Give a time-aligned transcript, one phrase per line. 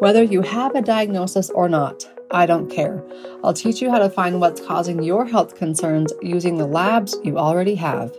[0.00, 3.02] Whether you have a diagnosis or not, I don't care.
[3.42, 7.36] I'll teach you how to find what's causing your health concerns using the labs you
[7.36, 8.16] already have.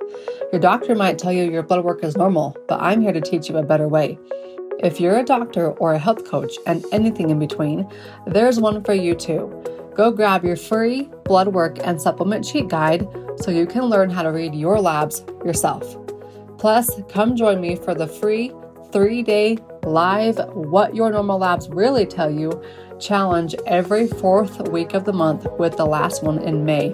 [0.51, 3.47] Your doctor might tell you your blood work is normal, but I'm here to teach
[3.47, 4.19] you a better way.
[4.79, 7.89] If you're a doctor or a health coach and anything in between,
[8.27, 9.49] there's one for you too.
[9.95, 13.07] Go grab your free blood work and supplement cheat guide
[13.37, 15.95] so you can learn how to read your labs yourself.
[16.57, 18.51] Plus, come join me for the free
[18.91, 19.57] three day
[19.89, 22.63] live What Your Normal Labs Really Tell You
[22.99, 26.91] challenge every fourth week of the month with the last one in May.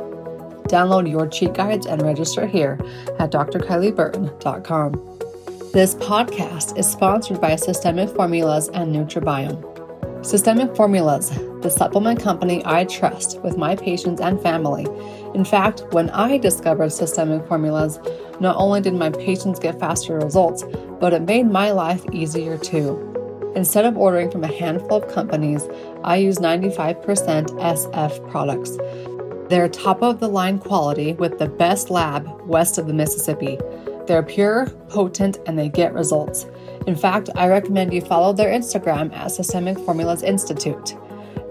[0.67, 2.79] Download your cheat guides and register here
[3.19, 4.93] at drkylieburton.com.
[5.73, 9.75] This podcast is sponsored by Systemic Formulas and Nutribiome.
[10.25, 11.29] Systemic Formulas,
[11.61, 14.87] the supplement company I trust with my patients and family.
[15.35, 17.99] In fact, when I discovered Systemic Formulas,
[18.39, 20.63] not only did my patients get faster results,
[20.99, 23.11] but it made my life easier too.
[23.55, 25.63] Instead of ordering from a handful of companies,
[26.03, 28.77] I use 95% SF products.
[29.49, 33.57] They're top of the line quality with the best lab west of the Mississippi.
[34.07, 36.47] They're pure, potent, and they get results.
[36.85, 40.95] In fact, I recommend you follow their Instagram at Systemic Formulas Institute.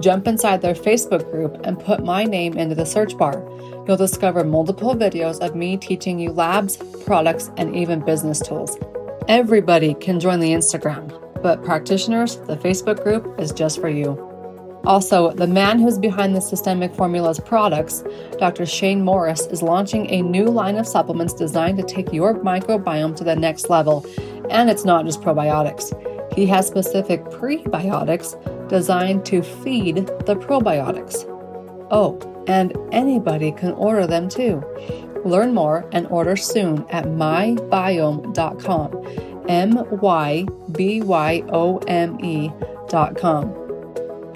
[0.00, 3.42] Jump inside their Facebook group and put my name into the search bar.
[3.86, 8.76] You'll discover multiple videos of me teaching you labs, products, and even business tools.
[9.28, 11.08] Everybody can join the Instagram,
[11.42, 14.20] but practitioners, the Facebook group is just for you.
[14.84, 18.04] Also, the man who's behind the Systemic Formulas products,
[18.38, 18.66] Dr.
[18.66, 23.24] Shane Morris, is launching a new line of supplements designed to take your microbiome to
[23.24, 24.04] the next level.
[24.50, 25.94] And it's not just probiotics.
[26.34, 31.24] He has specific prebiotics designed to feed the probiotics.
[31.90, 34.62] Oh, and anybody can order them too.
[35.24, 38.34] Learn more and order soon at mybyome.com.
[39.48, 43.64] M Y B Y O M E.com.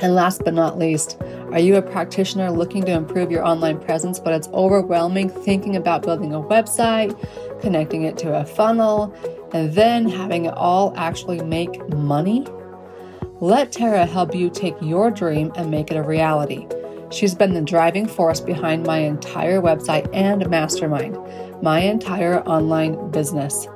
[0.01, 1.19] And last but not least,
[1.51, 6.03] are you a practitioner looking to improve your online presence, but it's overwhelming thinking about
[6.03, 7.19] building a website,
[7.61, 9.13] connecting it to a funnel,
[9.53, 12.47] and then having it all actually make money?
[13.41, 16.67] Let Tara help you take your dream and make it a reality.
[17.11, 21.17] She's been the driving force behind my entire website and mastermind,
[21.63, 23.67] my entire online business.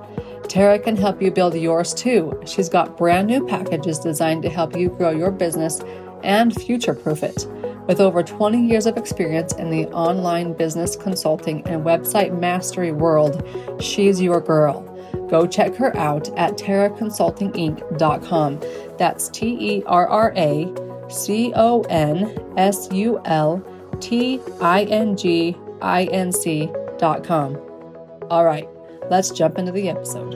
[0.48, 2.38] Tara can help you build yours too.
[2.44, 5.80] She's got brand new packages designed to help you grow your business
[6.22, 7.46] and future proof it.
[7.86, 13.44] With over 20 years of experience in the online business consulting and website mastery world,
[13.80, 14.88] she's your girl.
[15.28, 18.60] Go check her out at terraconsultinginc.com.
[18.98, 23.62] That's T E R R A C O N S U L
[24.00, 27.58] T I N G I N C.com.
[28.30, 28.68] All right,
[29.10, 30.34] let's jump into the episode.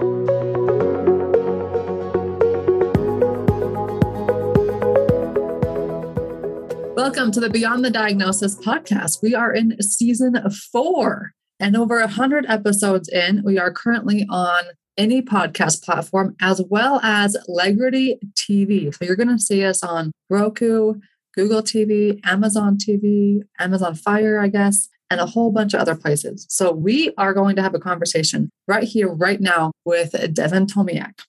[6.95, 9.23] Welcome to the Beyond the Diagnosis podcast.
[9.23, 10.39] We are in season
[10.73, 13.43] four and over 100 episodes in.
[13.45, 14.65] We are currently on
[14.97, 18.95] any podcast platform as well as Legrity TV.
[18.95, 20.95] So you're going to see us on Roku,
[21.35, 26.47] Google TV, Amazon TV, Amazon Fire, I guess, and a whole bunch of other places.
[26.49, 31.21] So we are going to have a conversation right here, right now with Devin Tomiak.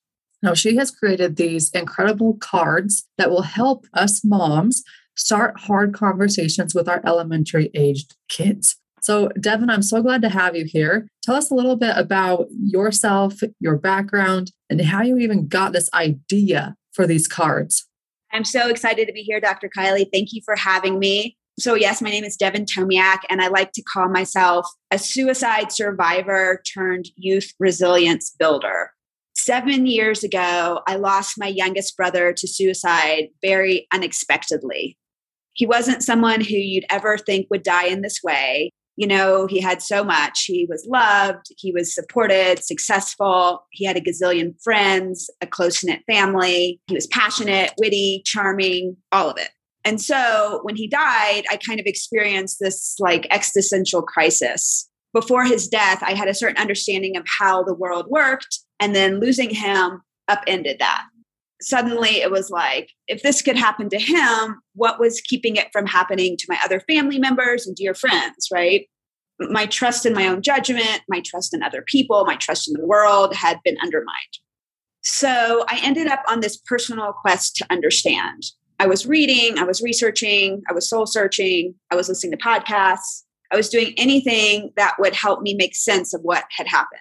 [0.42, 4.84] Now, she has created these incredible cards that will help us moms
[5.16, 8.78] start hard conversations with our elementary aged kids.
[9.02, 11.08] So, Devin, I'm so glad to have you here.
[11.24, 15.90] Tell us a little bit about yourself, your background, and how you even got this
[15.94, 17.88] idea for these cards.
[18.34, 19.70] I'm so excited to be here, Dr.
[19.76, 20.08] Kylie.
[20.12, 21.38] Thank you for having me.
[21.60, 25.72] So, yes, my name is Devin Tomiak, and I like to call myself a suicide
[25.72, 28.92] survivor turned youth resilience builder.
[29.36, 34.98] Seven years ago, I lost my youngest brother to suicide very unexpectedly.
[35.54, 39.62] He wasn't someone who you'd ever think would die in this way you know, he
[39.62, 40.44] had so much.
[40.46, 46.02] He was loved, he was supported, successful, he had a gazillion friends, a close knit
[46.08, 49.50] family, he was passionate, witty, charming, all of it.
[49.86, 54.90] And so when he died, I kind of experienced this like existential crisis.
[55.14, 59.20] Before his death, I had a certain understanding of how the world worked, and then
[59.20, 61.04] losing him upended that
[61.62, 65.86] suddenly it was like, if this could happen to him, what was keeping it from
[65.86, 68.88] happening to my other family members and dear friends, right?
[69.40, 72.86] My trust in my own judgment, my trust in other people, my trust in the
[72.86, 74.40] world had been undermined.
[75.04, 78.44] So I ended up on this personal quest to understand.
[78.80, 83.24] I was reading, I was researching, I was soul searching, I was listening to podcasts,
[83.52, 87.00] I was doing anything that would help me make sense of what had happened.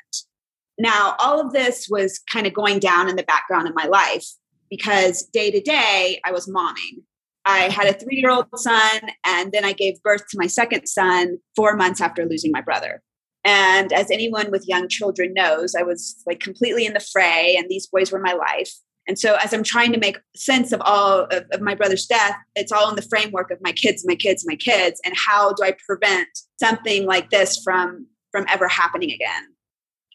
[0.78, 4.24] Now, all of this was kind of going down in the background of my life
[4.70, 7.02] because day to day I was momming.
[7.46, 10.86] I had a three year old son, and then I gave birth to my second
[10.86, 13.00] son four months after losing my brother.
[13.44, 17.68] And as anyone with young children knows, I was like completely in the fray, and
[17.70, 18.72] these boys were my life.
[19.06, 22.34] And so, as I'm trying to make sense of all of, of, my brother's death,
[22.56, 25.62] it's all in the framework of my kids, my kids, my kids, and how do
[25.62, 26.26] I prevent
[26.58, 29.44] something like this from from ever happening again?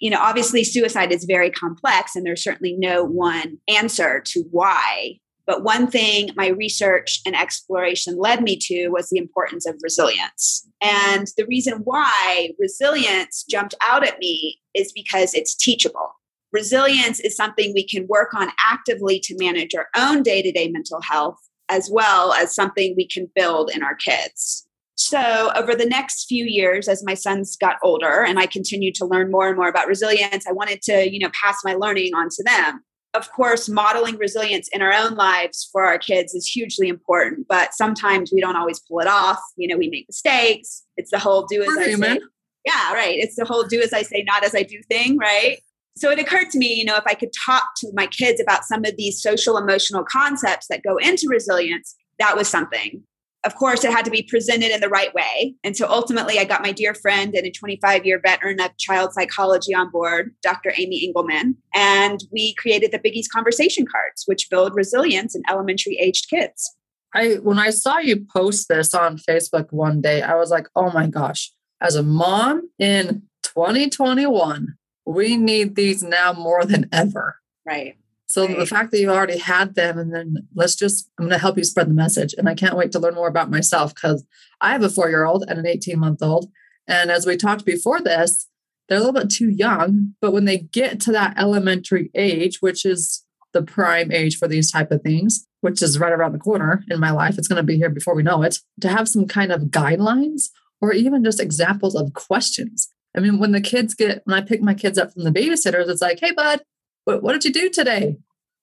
[0.02, 5.21] You know, obviously, suicide is very complex, and there's certainly no one answer to why
[5.46, 10.68] but one thing my research and exploration led me to was the importance of resilience.
[10.82, 16.16] And the reason why resilience jumped out at me is because it's teachable.
[16.52, 20.70] Resilience is something we can work on actively to manage our own day to day
[20.70, 21.38] mental health,
[21.70, 24.68] as well as something we can build in our kids.
[24.96, 29.06] So, over the next few years, as my sons got older and I continued to
[29.06, 32.28] learn more and more about resilience, I wanted to, you know, pass my learning on
[32.30, 36.88] to them of course, modeling resilience in our own lives for our kids is hugely
[36.88, 39.40] important, but sometimes we don't always pull it off.
[39.58, 40.84] You know, we make mistakes.
[40.96, 42.20] It's the whole do as We're I human.
[42.20, 42.26] say.
[42.66, 43.18] Yeah, right.
[43.18, 45.60] It's the whole do as I say, not as I do thing, right?
[45.98, 48.64] So it occurred to me, you know, if I could talk to my kids about
[48.64, 53.04] some of these social emotional concepts that go into resilience, that was something
[53.44, 55.56] of course, it had to be presented in the right way.
[55.64, 59.14] And so ultimately, I got my dear friend and a 25 year veteran of child
[59.14, 60.74] psychology on board, Dr.
[60.78, 61.56] Amy Engelman.
[61.74, 66.76] And we created the Biggies conversation cards, which build resilience in elementary aged kids.
[67.14, 70.92] I when I saw you post this on Facebook one day, I was like, oh
[70.92, 71.52] my gosh,
[71.82, 77.38] as a mom in 2021, we need these now more than ever.
[77.66, 77.96] Right.
[78.32, 78.58] So right.
[78.58, 81.58] the fact that you already had them, and then let's just, I'm going to help
[81.58, 82.34] you spread the message.
[82.38, 84.24] And I can't wait to learn more about myself because
[84.62, 86.50] I have a four year old and an 18 month old.
[86.88, 88.48] And as we talked before this,
[88.88, 92.86] they're a little bit too young, but when they get to that elementary age, which
[92.86, 96.86] is the prime age for these type of things, which is right around the corner
[96.90, 99.28] in my life, it's going to be here before we know it, to have some
[99.28, 100.44] kind of guidelines
[100.80, 102.88] or even just examples of questions.
[103.14, 105.90] I mean, when the kids get, when I pick my kids up from the babysitters,
[105.90, 106.62] it's like, hey, bud,
[107.06, 108.18] what, what did you do today?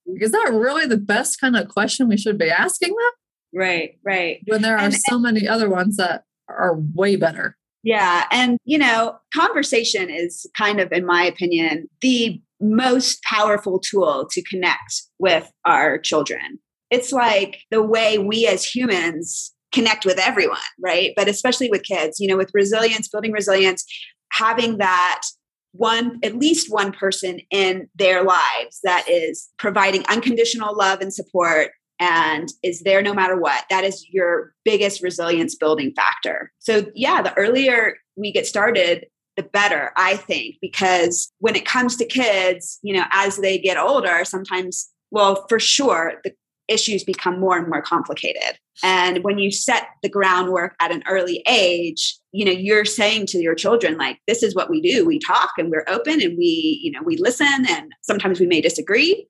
[0.07, 3.11] Is that really the best kind of question we should be asking them?
[3.55, 4.43] Right, right.
[4.47, 7.57] When there are and, so many other ones that are way better.
[7.83, 8.25] Yeah.
[8.31, 14.43] And, you know, conversation is kind of, in my opinion, the most powerful tool to
[14.43, 16.59] connect with our children.
[16.91, 21.13] It's like the way we as humans connect with everyone, right?
[21.17, 23.85] But especially with kids, you know, with resilience, building resilience,
[24.33, 25.23] having that
[25.73, 31.71] one at least one person in their lives that is providing unconditional love and support
[32.01, 33.65] and is there no matter what.
[33.71, 36.53] That is your biggest resilience building factor.
[36.59, 39.07] So yeah the earlier we get started
[39.39, 43.79] the better i think because when it comes to kids you know as they get
[43.79, 46.33] older sometimes well for sure the
[46.69, 48.59] issues become more and more complicated.
[48.83, 53.39] And when you set the groundwork at an early age, you know, you're saying to
[53.39, 55.05] your children, like, this is what we do.
[55.05, 58.61] We talk and we're open and we, you know, we listen and sometimes we may
[58.61, 59.27] disagree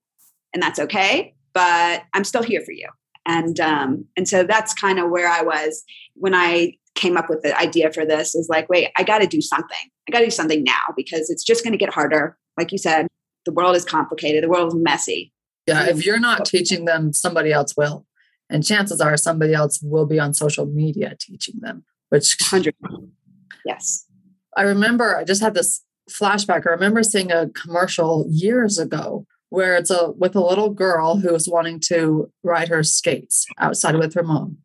[0.52, 2.88] and that's okay, but I'm still here for you.
[3.26, 7.42] And um, and so that's kind of where I was when I came up with
[7.42, 9.76] the idea for this is like, wait, I got to do something.
[10.08, 12.36] I got to do something now because it's just going to get harder.
[12.56, 13.06] Like you said,
[13.44, 15.32] the world is complicated, the world is messy.
[15.68, 18.06] Yeah, if you're not teaching them, somebody else will.
[18.50, 22.74] And chances are somebody else will be on social media teaching them, which 100
[23.64, 24.06] Yes.
[24.56, 26.66] I remember I just had this flashback.
[26.66, 31.48] I remember seeing a commercial years ago where it's a with a little girl who's
[31.48, 34.58] wanting to ride her skates outside with her mom.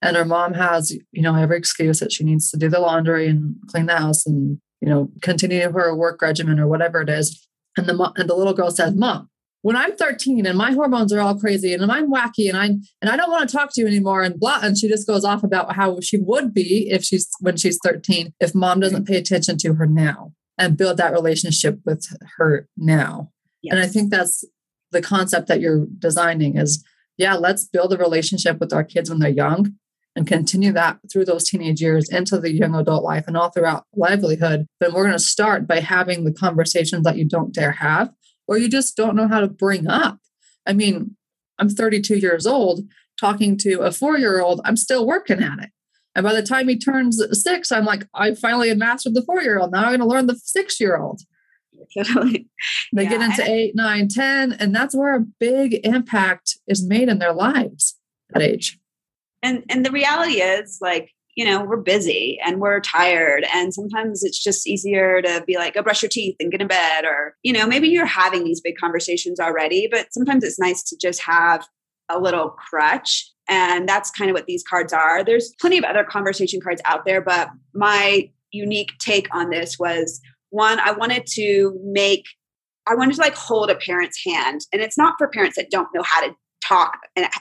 [0.00, 3.26] And her mom has, you know, every excuse that she needs to do the laundry
[3.26, 7.48] and clean the house and, you know, continue her work regimen or whatever it is.
[7.76, 9.28] And the and the little girl says, "Mom,
[9.62, 13.10] when I'm 13 and my hormones are all crazy and I'm wacky and I'm and
[13.10, 15.42] I don't want to talk to you anymore and blah and she just goes off
[15.42, 19.58] about how she would be if she's when she's 13 if mom doesn't pay attention
[19.58, 23.30] to her now and build that relationship with her now.
[23.62, 23.72] Yes.
[23.72, 24.44] And I think that's
[24.90, 26.84] the concept that you're designing is
[27.16, 29.74] yeah, let's build a relationship with our kids when they're young
[30.14, 33.84] and continue that through those teenage years into the young adult life and all throughout
[33.94, 34.66] livelihood.
[34.80, 38.10] Then we're going to start by having the conversations that you don't dare have
[38.48, 40.18] or you just don't know how to bring up.
[40.66, 41.16] I mean,
[41.58, 42.80] I'm 32 years old
[43.18, 45.70] talking to a four year old, I'm still working at it.
[46.14, 49.42] And by the time he turns six, I'm like, I finally have mastered the four
[49.42, 49.72] year old.
[49.72, 51.20] Now I'm going to learn the six year old.
[51.96, 52.48] Totally.
[52.92, 53.10] They yeah.
[53.10, 57.32] get into eight, nine, 10, and that's where a big impact is made in their
[57.32, 57.98] lives
[58.34, 58.78] at age.
[59.42, 63.46] And and the reality is like you know, we're busy and we're tired.
[63.54, 66.66] And sometimes it's just easier to be like, go brush your teeth and get in
[66.66, 67.04] bed.
[67.04, 70.96] Or, you know, maybe you're having these big conversations already, but sometimes it's nice to
[71.00, 71.64] just have
[72.08, 73.30] a little crutch.
[73.48, 75.22] And that's kind of what these cards are.
[75.22, 80.20] There's plenty of other conversation cards out there, but my unique take on this was
[80.50, 82.26] one, I wanted to make
[82.88, 84.62] I wanted to like hold a parent's hand.
[84.72, 86.98] And it's not for parents that don't know how to talk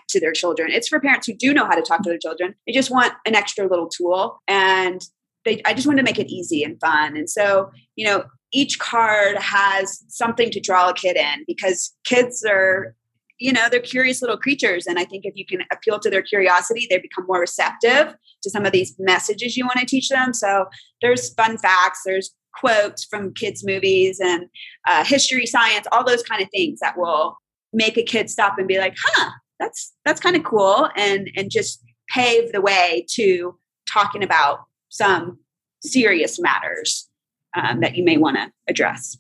[0.10, 0.72] to their children.
[0.72, 2.56] It's for parents who do know how to talk to their children.
[2.66, 4.42] They just want an extra little tool.
[4.48, 5.02] And
[5.46, 7.18] they, I just wanted to make it easy and fun.
[7.18, 12.46] And so, you know, each card has something to draw a kid in because kids
[12.48, 12.96] are,
[13.40, 14.88] you know, they're curious little creatures.
[14.88, 18.50] And I think if you can appeal to their curiosity, they become more receptive to
[18.50, 20.34] some of these messages you want to teach them.
[20.34, 20.66] So
[21.02, 24.48] there's fun facts, there's quotes from kids' movies and
[24.88, 27.38] uh, history, science, all those kind of things that will
[27.74, 31.50] make a kid stop and be like, "Huh, that's that's kind of cool," and and
[31.52, 33.58] just pave the way to
[33.92, 34.60] talking about
[34.90, 35.40] some
[35.84, 37.10] serious matters
[37.56, 39.18] um, that you may want to address.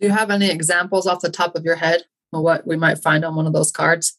[0.00, 2.98] Do you have any examples off the top of your head of what we might
[2.98, 4.18] find on one of those cards?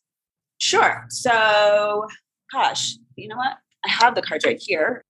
[0.60, 1.06] Sure.
[1.10, 2.08] So,
[2.52, 3.58] gosh, you know what?
[3.86, 5.04] I have the cards right here.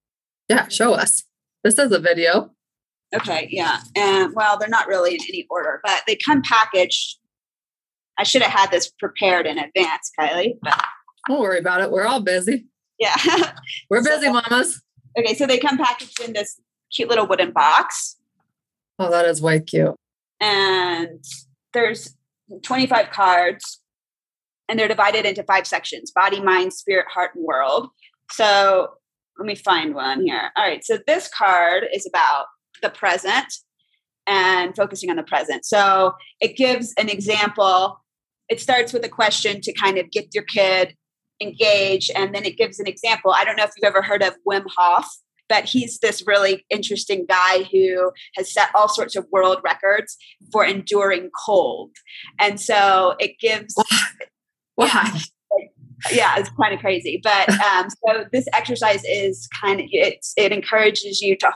[0.49, 1.23] Yeah, show us.
[1.63, 2.51] This is a video.
[3.15, 3.81] Okay, yeah.
[3.95, 7.19] And well, they're not really in any order, but they come packaged.
[8.17, 10.57] I should have had this prepared in advance, Kylie.
[10.61, 10.83] But
[11.27, 11.91] don't worry about it.
[11.91, 12.65] We're all busy.
[12.99, 13.15] Yeah.
[13.89, 14.81] We're busy, so, mamas.
[15.17, 16.59] Okay, so they come packaged in this
[16.93, 18.17] cute little wooden box.
[18.99, 19.95] Oh, that is way cute.
[20.39, 21.23] And
[21.73, 22.15] there's
[22.61, 23.79] 25 cards,
[24.69, 27.89] and they're divided into five sections body, mind, spirit, heart, and world.
[28.31, 28.93] So
[29.37, 30.51] let me find one here.
[30.55, 32.45] All right, so this card is about
[32.81, 33.53] the present
[34.27, 35.65] and focusing on the present.
[35.65, 37.99] So it gives an example.
[38.49, 40.95] It starts with a question to kind of get your kid
[41.41, 43.31] engaged, and then it gives an example.
[43.31, 45.07] I don't know if you've ever heard of Wim Hof,
[45.49, 50.17] but he's this really interesting guy who has set all sorts of world records
[50.51, 51.91] for enduring cold.
[52.39, 53.75] And so it gives.
[54.75, 55.21] Why?
[56.11, 60.33] Yeah, yeah it's kind of crazy but um, so this exercise is kind of it's
[60.35, 61.51] it encourages you to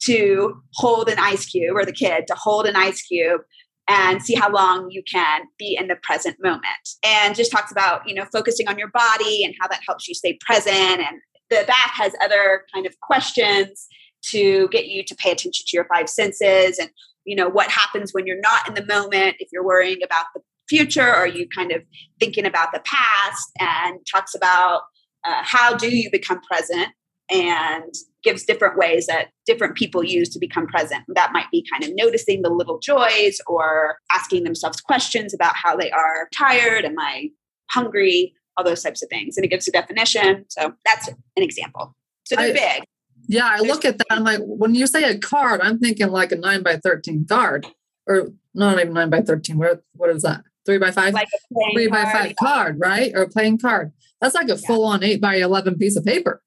[0.00, 3.42] to hold an ice cube or the kid to hold an ice cube
[3.88, 6.64] and see how long you can be in the present moment.
[7.04, 10.14] And just talks about you know focusing on your body and how that helps you
[10.14, 11.00] stay present.
[11.00, 13.86] And the back has other kind of questions
[14.30, 16.90] to get you to pay attention to your five senses and
[17.24, 20.40] you know what happens when you're not in the moment if you're worrying about the
[20.68, 21.82] future or you kind of
[22.20, 23.50] thinking about the past?
[23.58, 24.82] And talks about
[25.26, 26.88] uh, how do you become present?
[27.30, 27.92] And
[28.24, 31.04] gives different ways that different people use to become present.
[31.08, 35.76] That might be kind of noticing the little joys or asking themselves questions about how
[35.76, 37.30] they are tired, am I
[37.70, 39.36] hungry, all those types of things.
[39.36, 40.44] And it gives a definition.
[40.48, 41.94] So that's an example.
[42.24, 42.84] So they're I, big.
[43.28, 44.06] Yeah, I There's look at that.
[44.10, 47.66] I'm like, when you say a card, I'm thinking like a nine by 13 card
[48.06, 49.58] or not even nine by 13.
[49.58, 50.42] What, what is that?
[50.66, 51.14] Three by five?
[51.14, 51.28] Like
[51.72, 53.12] Three by five card, right?
[53.14, 53.92] Or a playing card.
[54.20, 54.66] That's like a yeah.
[54.66, 56.42] full on eight by 11 piece of paper.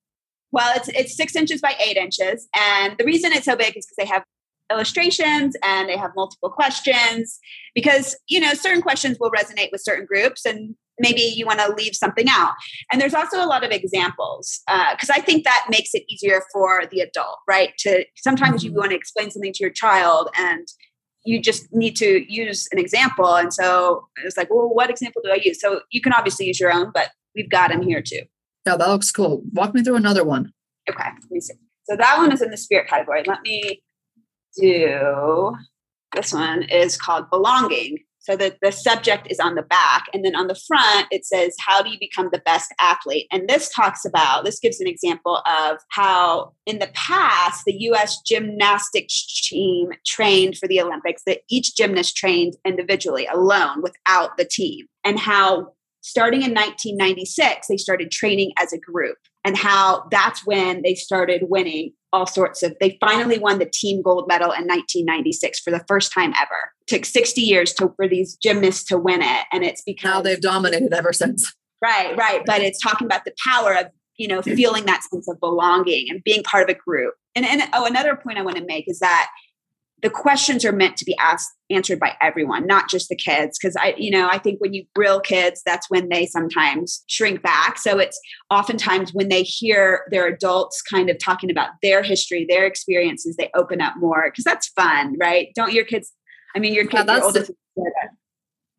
[0.51, 3.85] Well, it's it's six inches by eight inches, and the reason it's so big is
[3.85, 4.23] because they have
[4.71, 7.39] illustrations and they have multiple questions.
[7.73, 11.73] Because you know certain questions will resonate with certain groups, and maybe you want to
[11.73, 12.53] leave something out.
[12.91, 16.41] And there's also a lot of examples because uh, I think that makes it easier
[16.53, 17.73] for the adult, right?
[17.79, 18.79] To sometimes you mm-hmm.
[18.79, 20.67] want to explain something to your child and
[21.23, 23.35] you just need to use an example.
[23.35, 25.59] And so it's like, well, what example do I use?
[25.61, 28.21] So you can obviously use your own, but we've got them here too.
[28.65, 29.41] Yeah, that looks cool.
[29.53, 30.51] Walk me through another one.
[30.89, 31.55] Okay, let me see.
[31.83, 33.23] So that one is in the spirit category.
[33.25, 33.81] Let me
[34.59, 35.55] do
[36.15, 37.99] this one is called belonging.
[38.19, 41.55] So the, the subject is on the back, and then on the front it says,
[41.59, 43.25] How do you become the best athlete?
[43.31, 48.21] And this talks about, this gives an example of how in the past the US
[48.21, 54.85] gymnastics team trained for the Olympics, that each gymnast trained individually alone without the team,
[55.03, 60.81] and how starting in 1996, they started training as a group, and how that's when
[60.81, 62.75] they started winning all sorts of.
[62.79, 66.71] They finally won the team gold medal in 1996 for the first time ever.
[66.81, 70.21] It took 60 years to, for these gymnasts to win it, and it's because now
[70.21, 71.53] they've dominated ever since.
[71.81, 72.43] Right, right.
[72.45, 76.23] But it's talking about the power of you know feeling that sense of belonging and
[76.23, 77.13] being part of a group.
[77.35, 79.29] And and oh, another point I want to make is that
[80.01, 83.57] the questions are meant to be asked answered by everyone not just the kids.
[83.59, 87.41] Because i you know i think when you grill kids that's when they sometimes shrink
[87.41, 87.77] back.
[87.77, 92.65] So it's oftentimes when they hear their adults kind of talking about their history their
[92.65, 95.49] experiences they open up more because that's fun right?
[95.55, 96.13] Don't your kids
[96.55, 97.51] i mean your kids yeah, oldest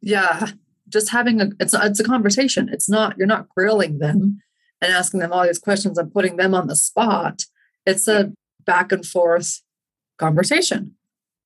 [0.00, 0.48] yeah
[0.92, 2.68] just having a it's a, it's a conversation.
[2.70, 4.42] It's not you're not grilling them
[4.80, 7.46] and asking them all these questions and putting them on the spot.
[7.86, 8.32] It's a
[8.64, 9.62] back and forth
[10.18, 10.94] conversation.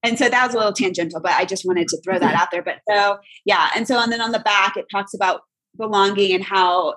[0.02, 2.48] And so that was a little tangential, but I just wanted to throw that out
[2.52, 2.62] there.
[2.62, 3.70] But so, yeah.
[3.74, 5.40] And so, and then on the back, it talks about
[5.76, 6.94] belonging and how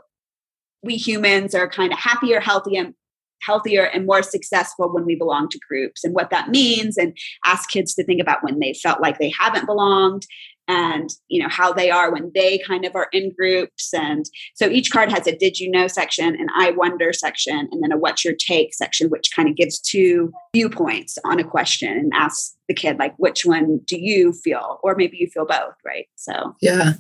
[0.84, 2.94] we humans are kind of happier, healthy, and
[3.41, 7.70] healthier and more successful when we belong to groups and what that means and ask
[7.70, 10.25] kids to think about when they felt like they haven't belonged
[10.69, 13.93] and you know how they are when they kind of are in groups.
[13.93, 17.83] And so each card has a did you know section an i wonder section and
[17.83, 21.89] then a what's your take section which kind of gives two viewpoints on a question
[21.89, 24.79] and asks the kid like which one do you feel?
[24.83, 26.07] Or maybe you feel both right?
[26.15, 26.55] So.
[26.61, 26.93] Yeah.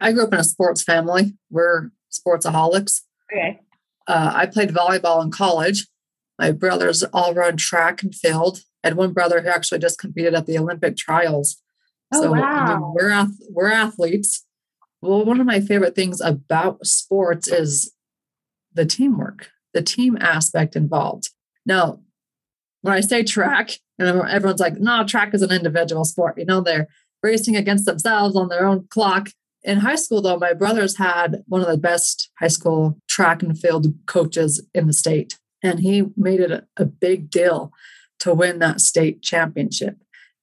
[0.00, 1.34] I grew up in a sports family.
[1.50, 3.00] We're sportsaholics.
[3.32, 3.60] Okay.
[4.06, 5.86] Uh, I played volleyball in college.
[6.38, 8.60] My brothers all run track and field.
[8.84, 11.62] I had one brother who actually just competed at the Olympic trials.
[12.12, 12.40] Oh, so wow.
[12.40, 14.44] I mean, we're we're athletes.
[15.02, 17.92] Well, one of my favorite things about sports is
[18.72, 21.30] the teamwork, the team aspect involved.
[21.64, 22.00] Now,
[22.82, 26.60] when I say track, and everyone's like, "No, track is an individual sport." You know,
[26.60, 26.88] they're
[27.22, 29.30] racing against themselves on their own clock.
[29.62, 33.58] In high school, though, my brothers had one of the best high school track and
[33.58, 35.38] field coaches in the state.
[35.62, 37.72] And he made it a, a big deal
[38.20, 39.96] to win that state championship.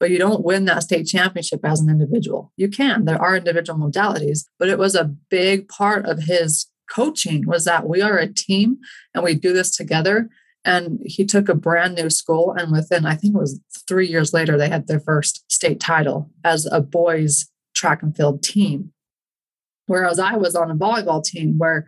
[0.03, 2.51] But you don't win that state championship as an individual.
[2.57, 7.48] You can, there are individual modalities, but it was a big part of his coaching
[7.48, 8.79] was that we are a team
[9.15, 10.29] and we do this together
[10.65, 14.33] and he took a brand new school and within i think it was three years
[14.33, 18.91] later they had their first state title as a boys track and field team
[19.86, 21.88] Whereas I was on a volleyball team where,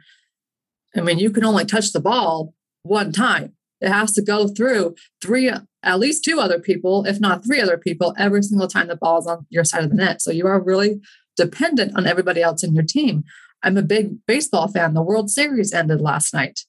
[0.96, 2.54] I mean, you can only touch the ball
[2.84, 3.54] one time.
[3.82, 5.52] It has to go through three,
[5.86, 9.20] at least two other people, if not three other people, every single time the ball
[9.20, 10.22] is on your side of the net.
[10.22, 11.00] So you are really
[11.38, 13.24] dependent on everybody else in your team.
[13.64, 14.94] I'm a big baseball fan.
[14.94, 16.62] The World Series ended last night.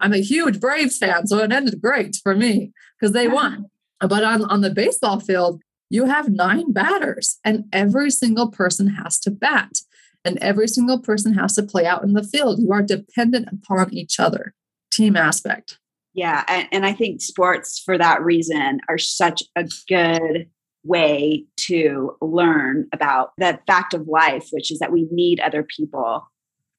[0.00, 3.66] I'm a huge Braves fan, so it ended great for me because they won.
[4.00, 5.60] But on, on the baseball field,
[5.90, 9.80] you have nine batters, and every single person has to bat
[10.24, 12.60] and every single person has to play out in the field.
[12.60, 14.54] You are dependent upon each other,
[14.90, 15.78] team aspect.
[16.18, 16.42] Yeah.
[16.48, 20.50] And, and I think sports, for that reason, are such a good
[20.82, 26.28] way to learn about the fact of life, which is that we need other people.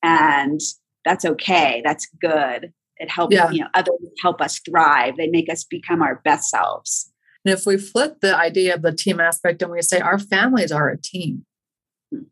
[0.04, 0.60] And
[1.06, 1.82] that's okay.
[1.86, 2.74] That's good.
[2.98, 3.50] It helps, yeah.
[3.50, 5.16] you know, others help us thrive.
[5.16, 7.10] They make us become our best selves.
[7.46, 10.74] And if we flip the idea of the team aspect and we say our families
[10.74, 11.46] are a team,
[12.14, 12.24] hmm.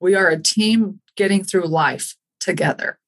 [0.00, 2.98] we are a team getting through life together.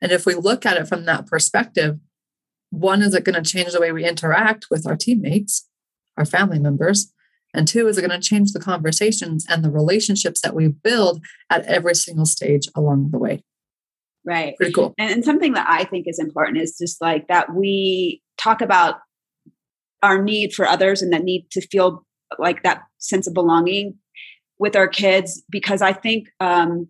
[0.00, 1.98] And if we look at it from that perspective,
[2.70, 5.68] one, is it going to change the way we interact with our teammates,
[6.16, 7.12] our family members?
[7.54, 11.24] And two, is it going to change the conversations and the relationships that we build
[11.50, 13.44] at every single stage along the way?
[14.24, 14.56] Right.
[14.56, 14.94] Pretty cool.
[14.98, 18.96] And, and something that I think is important is just like that we talk about
[20.02, 22.04] our need for others and that need to feel
[22.38, 23.94] like that sense of belonging
[24.58, 26.88] with our kids because I think um,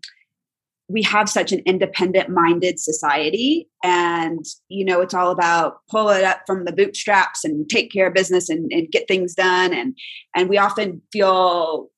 [0.89, 6.25] we have such an independent minded society and you know it's all about pull it
[6.25, 9.97] up from the bootstraps and take care of business and, and get things done and
[10.35, 11.89] and we often feel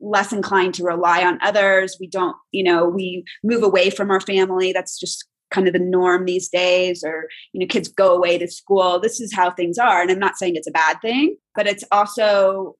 [0.00, 1.96] less inclined to rely on others.
[1.98, 4.72] We don't you know we move away from our family.
[4.72, 8.46] That's just kind of the norm these days or you know kids go away to
[8.46, 9.00] school.
[9.00, 11.84] This is how things are and i'm not saying it's a bad thing but it's
[11.90, 12.76] also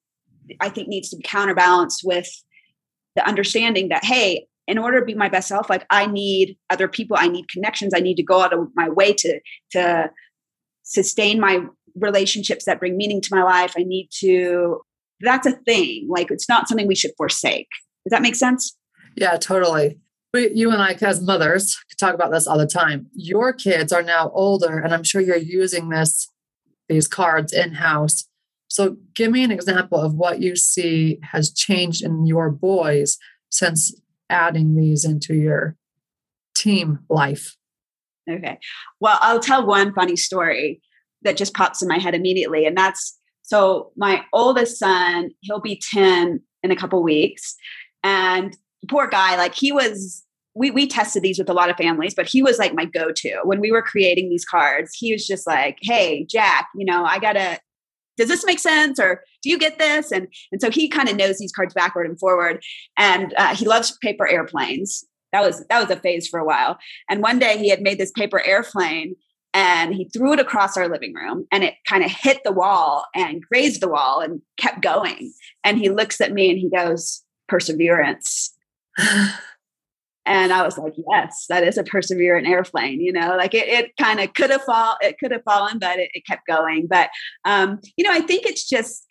[0.60, 2.28] I think needs to be counterbalanced with
[3.16, 6.86] the understanding that, hey, in order to be my best self, like I need other
[6.86, 9.40] people, I need connections, I need to go out of my way to
[9.72, 10.10] to
[10.82, 11.60] sustain my
[11.96, 13.74] relationships that bring meaning to my life.
[13.76, 14.80] I need to
[15.20, 16.06] that's a thing.
[16.08, 17.68] Like it's not something we should forsake.
[18.04, 18.76] Does that make sense?
[19.16, 19.98] Yeah, totally.
[20.32, 23.06] We, you and I, as mothers, talk about this all the time.
[23.14, 26.28] Your kids are now older, and I'm sure you're using this
[26.88, 28.28] these cards in house
[28.68, 33.18] so, give me an example of what you see has changed in your boys
[33.50, 33.98] since
[34.30, 35.76] adding these into your
[36.56, 37.56] team life.
[38.30, 38.58] Okay.
[39.00, 40.80] Well, I'll tell one funny story
[41.22, 42.66] that just pops in my head immediately.
[42.66, 47.56] And that's so my oldest son, he'll be 10 in a couple weeks.
[48.04, 48.56] And
[48.88, 52.28] poor guy, like he was we we tested these with a lot of families, but
[52.28, 54.94] he was like my go-to when we were creating these cards.
[54.94, 57.60] He was just like, "Hey, Jack, you know, I gotta
[58.16, 60.10] does this make sense or do you get this?
[60.12, 62.62] And and so he kind of knows these cards backward and forward.
[62.96, 65.04] And uh, he loves paper airplanes.
[65.32, 66.78] That was that was a phase for a while.
[67.08, 69.14] And one day he had made this paper airplane
[69.54, 73.06] and he threw it across our living room and it kind of hit the wall
[73.14, 75.32] and grazed the wall and kept going.
[75.64, 78.54] And he looks at me and he goes perseverance.
[80.30, 83.00] And I was like, yes, that is a perseverant airplane.
[83.00, 85.98] You know, like it, it kind of could have fall, it could have fallen, but
[85.98, 86.86] it, it kept going.
[86.86, 87.08] But
[87.46, 89.06] um, you know, I think it's just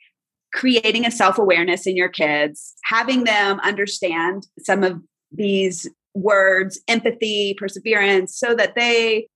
[0.58, 5.00] creating a self-awareness in your kids, having them understand some of
[5.32, 9.28] these words, empathy, perseverance, so that they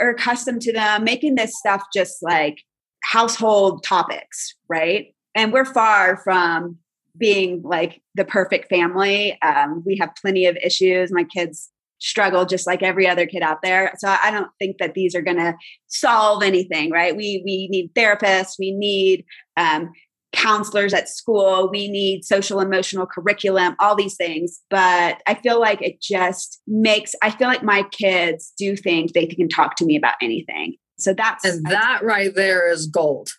[0.00, 2.56] are accustomed to them, making this stuff just like
[3.04, 5.14] household topics, right?
[5.34, 6.78] And we're far from
[7.18, 9.38] being like the perfect family.
[9.42, 11.12] Um, we have plenty of issues.
[11.12, 13.92] My kids struggle just like every other kid out there.
[13.98, 15.54] So I don't think that these are going to
[15.88, 17.14] solve anything, right?
[17.14, 18.54] We we need therapists.
[18.58, 19.26] We need
[19.58, 19.92] um,
[20.32, 21.68] counselors at school.
[21.70, 23.76] We need social emotional curriculum.
[23.78, 24.60] All these things.
[24.70, 27.14] But I feel like it just makes.
[27.22, 30.76] I feel like my kids do think they can talk to me about anything.
[30.98, 33.30] So that's and that right there is gold.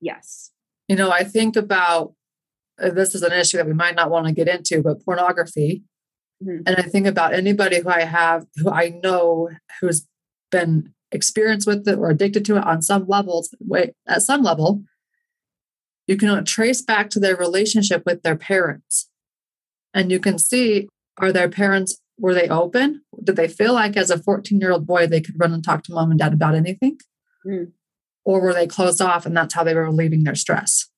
[0.00, 0.50] Yes.
[0.88, 2.14] You know, I think about
[2.80, 5.82] uh, this is an issue that we might not want to get into, but pornography.
[6.42, 6.62] Mm-hmm.
[6.66, 9.50] And I think about anybody who I have, who I know
[9.80, 10.06] who's
[10.50, 14.82] been experienced with it or addicted to it on some levels, wait, at some level,
[16.06, 19.08] you can trace back to their relationship with their parents.
[19.92, 20.88] And you can see
[21.18, 23.02] are their parents, were they open?
[23.22, 25.82] Did they feel like as a 14 year old boy, they could run and talk
[25.84, 26.98] to mom and dad about anything?
[27.46, 27.72] Mm.
[28.24, 30.88] Or were they closed off and that's how they were relieving their stress?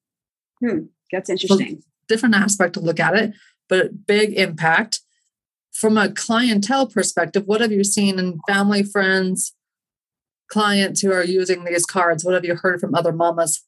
[0.61, 0.87] Hmm.
[1.13, 1.77] That's interesting.
[1.77, 3.35] So different aspect to look at it,
[3.69, 5.01] but big impact.
[5.73, 9.55] From a clientele perspective, what have you seen in family, friends,
[10.49, 12.25] clients who are using these cards?
[12.25, 13.63] What have you heard from other mamas?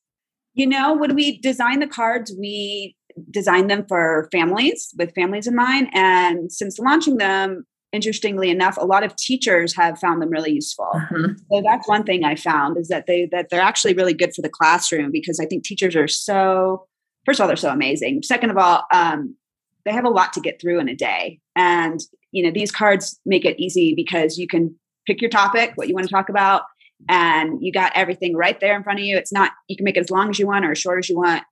[0.55, 2.97] You know, when we design the cards, we
[3.31, 5.89] design them for families with families in mind.
[5.93, 10.91] And since launching them, interestingly enough, a lot of teachers have found them really useful.
[10.95, 11.33] Mm-hmm.
[11.51, 14.43] So that's one thing I found is that they that they're actually really good for
[14.43, 16.87] the classroom because I think teachers are so
[17.27, 18.23] first of all, they're so amazing.
[18.23, 19.37] Second of all, um,
[19.85, 21.41] they have a lot to get through in a day.
[21.57, 22.01] And,
[22.33, 24.75] you know, these cards make it easy because you can
[25.07, 26.63] pick your topic, what you want to talk about,
[27.09, 29.17] and you got everything right there in front of you.
[29.17, 31.09] It's not, you can make it as long as you want or as short as
[31.09, 31.43] you want.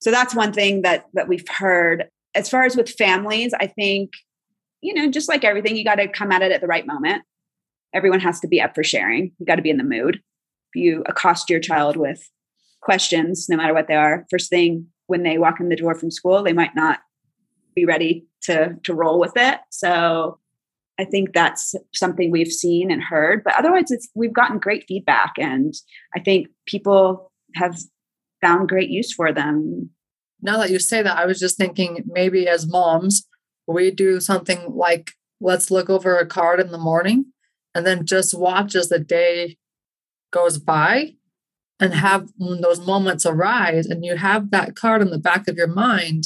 [0.00, 2.08] So that's one thing that that we've heard.
[2.34, 4.12] As far as with families, I think,
[4.80, 7.22] you know, just like everything, you got to come at it at the right moment.
[7.94, 9.32] Everyone has to be up for sharing.
[9.38, 10.20] You got to be in the mood.
[10.74, 12.30] You accost your child with
[12.80, 14.26] questions, no matter what they are.
[14.30, 17.00] First thing when they walk in the door from school, they might not
[17.74, 19.58] be ready to to roll with it.
[19.70, 20.38] So
[20.98, 23.44] I think that's something we've seen and heard.
[23.44, 25.74] But otherwise, it's we've gotten great feedback, and
[26.16, 27.78] I think people have
[28.40, 29.90] found great use for them.
[30.40, 33.26] Now that you say that, I was just thinking maybe as moms,
[33.66, 37.26] we do something like let's look over a card in the morning
[37.74, 39.56] and then just watch as the day
[40.32, 41.14] goes by
[41.80, 45.68] and have those moments arise and you have that card in the back of your
[45.68, 46.24] mind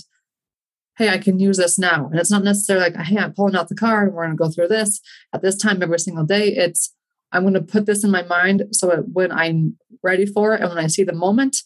[0.99, 2.07] hey i can use this now.
[2.07, 4.43] And it's not necessarily like hey i'm pulling out the card and we're going to
[4.43, 5.01] go through this
[5.33, 6.49] at this time every single day.
[6.49, 6.95] It's
[7.33, 10.61] i'm going to put this in my mind so that when i'm ready for it
[10.61, 11.59] and when i see the moment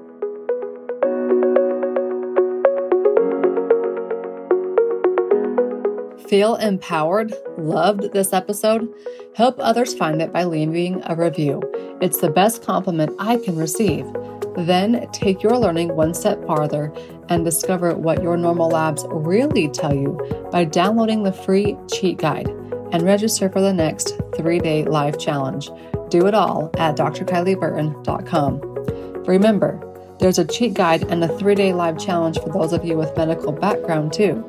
[6.29, 7.33] Feel empowered?
[7.57, 8.87] Loved this episode?
[9.35, 11.63] Help others find it by leaving a review.
[12.03, 14.07] It's the best compliment I can receive.
[14.55, 16.93] Then take your learning one step farther
[17.29, 20.19] and discover what your normal labs really tell you
[20.51, 22.49] by downloading the free cheat guide
[22.93, 25.71] and register for the next three day live challenge.
[26.09, 29.25] Do it all at drkylieburton.com.
[29.27, 29.85] Remember,
[30.19, 33.17] There's a cheat guide and a three day live challenge for those of you with
[33.17, 34.45] medical background, too.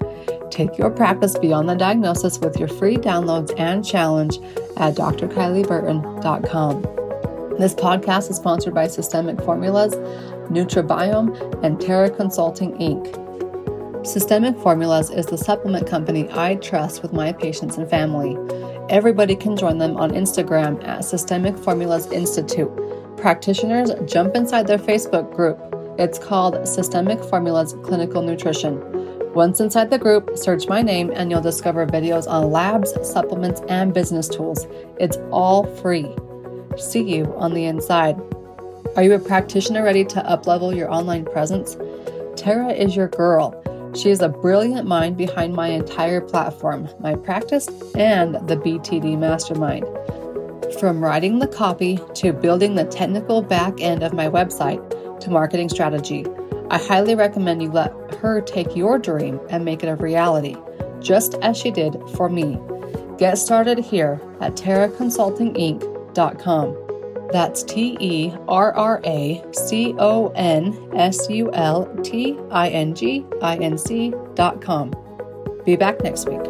[0.49, 4.37] Take your practice beyond the diagnosis with your free downloads and challenge
[4.77, 6.81] at drkylieburton.com.
[7.59, 9.93] This podcast is sponsored by Systemic Formulas,
[10.49, 14.05] Nutribiome, and Terra Consulting Inc.
[14.05, 18.37] Systemic Formulas is the supplement company I trust with my patients and family.
[18.89, 22.71] Everybody can join them on Instagram at Systemic Formulas Institute.
[23.17, 25.59] Practitioners jump inside their Facebook group.
[25.99, 28.81] It's called Systemic Formulas Clinical Nutrition.
[29.33, 33.93] Once inside the group, search my name and you'll discover videos on labs, supplements, and
[33.93, 34.65] business tools.
[34.97, 36.15] It's all free.
[36.77, 38.19] See you on the inside.
[38.95, 41.77] Are you a practitioner ready to uplevel your online presence?
[42.35, 43.53] Tara is your girl.
[43.95, 49.85] She is a brilliant mind behind my entire platform, my practice, and the BTD Mastermind.
[50.79, 55.69] From writing the copy to building the technical back end of my website to marketing
[55.69, 56.25] strategy,
[56.69, 60.55] I highly recommend you let her take your dream and make it a reality,
[60.99, 62.59] just as she did for me.
[63.17, 66.88] Get started here at terraconsultinginc.com.
[67.31, 72.95] That's T E R R A C O N S U L T I N
[72.95, 74.91] G I N C dot com.
[75.65, 76.41] Be back next week.